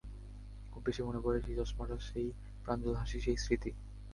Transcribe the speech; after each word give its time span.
খুব 0.71 0.81
বেশি 0.85 1.01
মনে 1.03 1.19
পড়ে 1.19 1.39
সেই 1.41 1.55
চশমাটা, 1.55 1.95
সেই 2.07 2.27
প্রাঞ্জল 2.63 2.93
হাসি, 2.95 3.17
সেই 3.21 3.37
স্মৃতি। 3.37 3.71